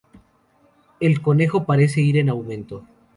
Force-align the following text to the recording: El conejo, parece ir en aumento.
El 0.99 1.21
conejo, 1.21 1.63
parece 1.65 2.01
ir 2.01 2.17
en 2.17 2.29
aumento. 2.29 2.83